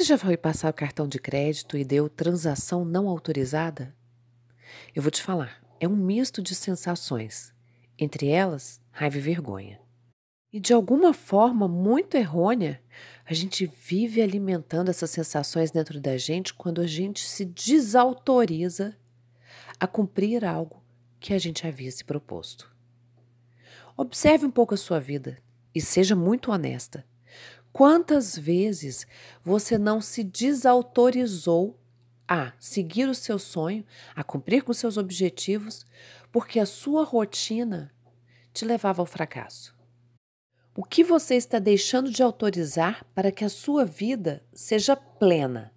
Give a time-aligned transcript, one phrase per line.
[0.00, 3.94] Você já foi passar o cartão de crédito e deu transação não autorizada?
[4.94, 7.52] Eu vou te falar, é um misto de sensações,
[7.98, 9.78] entre elas, raiva e vergonha.
[10.50, 12.82] E de alguma forma muito errônea,
[13.26, 18.96] a gente vive alimentando essas sensações dentro da gente quando a gente se desautoriza
[19.78, 20.82] a cumprir algo
[21.20, 22.74] que a gente havia se proposto.
[23.98, 25.36] Observe um pouco a sua vida
[25.74, 27.04] e seja muito honesta.
[27.72, 29.06] Quantas vezes
[29.42, 31.78] você não se desautorizou
[32.26, 33.84] a seguir o seu sonho,
[34.14, 35.86] a cumprir com seus objetivos,
[36.32, 37.92] porque a sua rotina
[38.52, 39.74] te levava ao fracasso?
[40.76, 45.72] O que você está deixando de autorizar para que a sua vida seja plena?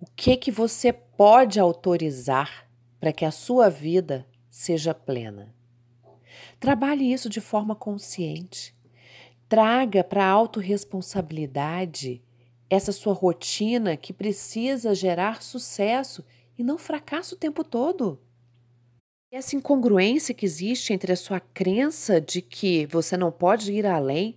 [0.00, 2.68] O que que você pode autorizar
[3.00, 5.54] para que a sua vida seja plena?
[6.60, 8.75] Trabalhe isso de forma consciente.
[9.48, 12.20] Traga para a autorresponsabilidade
[12.68, 16.24] essa sua rotina que precisa gerar sucesso
[16.58, 18.20] e não fracasso o tempo todo.
[19.30, 24.36] Essa incongruência que existe entre a sua crença de que você não pode ir além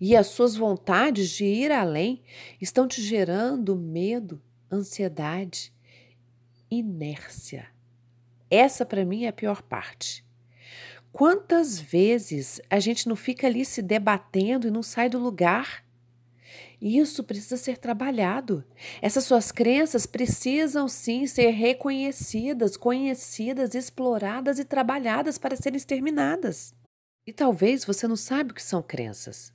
[0.00, 2.22] e as suas vontades de ir além
[2.60, 4.40] estão te gerando medo,
[4.72, 5.72] ansiedade,
[6.70, 7.66] inércia.
[8.50, 10.25] Essa para mim é a pior parte.
[11.16, 15.82] Quantas vezes a gente não fica ali se debatendo e não sai do lugar?
[16.78, 18.62] Isso precisa ser trabalhado.
[19.00, 26.74] Essas suas crenças precisam sim ser reconhecidas, conhecidas, exploradas e trabalhadas para serem exterminadas.
[27.26, 29.54] E talvez você não saiba o que são crenças.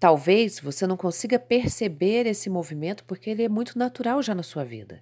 [0.00, 4.64] Talvez você não consiga perceber esse movimento porque ele é muito natural já na sua
[4.64, 5.00] vida.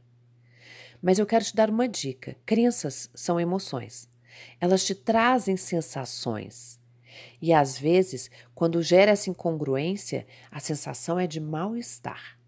[1.00, 4.12] Mas eu quero te dar uma dica: crenças são emoções.
[4.60, 6.80] Elas te trazem sensações.
[7.40, 12.38] E às vezes, quando gera essa incongruência, a sensação é de mal-estar.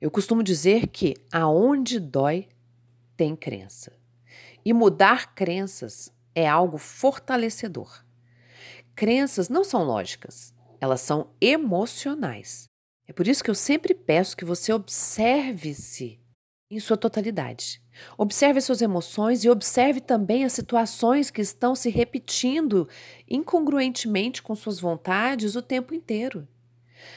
[0.00, 2.48] Eu costumo dizer que aonde dói,
[3.16, 3.92] tem crença.
[4.64, 8.04] E mudar crenças é algo fortalecedor.
[8.94, 12.64] Crenças não são lógicas, elas são emocionais.
[13.06, 16.20] É por isso que eu sempre peço que você observe-se
[16.70, 17.82] em sua totalidade.
[18.16, 22.88] Observe suas emoções e observe também as situações que estão se repetindo
[23.28, 26.46] incongruentemente com suas vontades o tempo inteiro.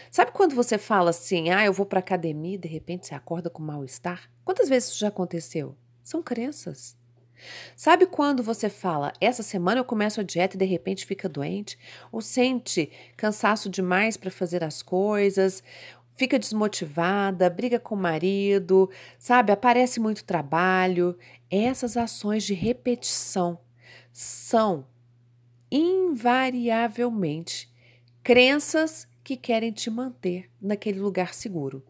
[0.09, 3.49] Sabe quando você fala assim, ah, eu vou para academia e de repente você acorda
[3.49, 4.29] com mal-estar?
[4.43, 5.75] Quantas vezes isso já aconteceu?
[6.03, 6.97] São crenças.
[7.75, 11.77] Sabe quando você fala, essa semana eu começo a dieta e de repente fica doente?
[12.11, 15.61] Ou sente cansaço demais para fazer as coisas?
[16.15, 19.51] Fica desmotivada, briga com o marido, sabe?
[19.51, 21.17] Aparece muito trabalho.
[21.49, 23.59] Essas ações de repetição
[24.11, 24.85] são
[25.71, 27.71] invariavelmente
[28.23, 31.83] crenças que querem te manter naquele lugar seguro.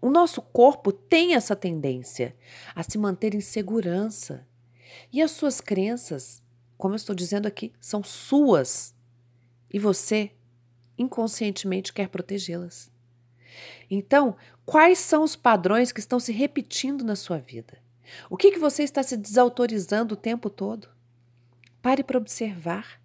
[0.00, 2.34] O nosso corpo tem essa tendência
[2.74, 4.46] a se manter em segurança.
[5.12, 6.42] E as suas crenças,
[6.76, 8.94] como eu estou dizendo aqui, são suas.
[9.72, 10.32] E você
[10.98, 12.90] inconscientemente quer protegê-las.
[13.90, 17.78] Então, quais são os padrões que estão se repetindo na sua vida?
[18.28, 20.88] O que, que você está se desautorizando o tempo todo?
[21.80, 23.00] Pare para observar.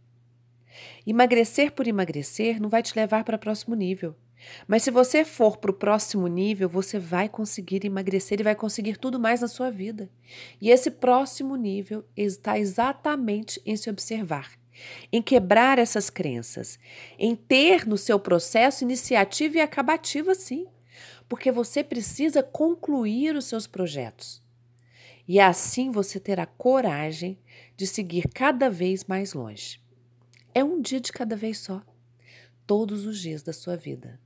[1.06, 4.16] Emagrecer por emagrecer não vai te levar para o próximo nível.
[4.68, 8.98] Mas se você for para o próximo nível, você vai conseguir emagrecer e vai conseguir
[8.98, 10.10] tudo mais na sua vida.
[10.62, 14.52] E esse próximo nível está exatamente em se observar
[15.12, 16.80] em quebrar essas crenças,
[17.18, 20.68] em ter no seu processo iniciativa e acabativa, sim,
[21.28, 24.44] porque você precisa concluir os seus projetos.
[25.28, 27.40] E assim você terá coragem
[27.76, 29.82] de seguir cada vez mais longe.
[30.54, 31.82] É um dia de cada vez só,
[32.66, 34.20] todos os dias da sua vida.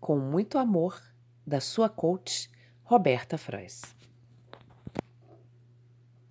[0.00, 1.00] Com muito amor,
[1.46, 2.50] da sua coach,
[2.82, 3.82] Roberta Frois.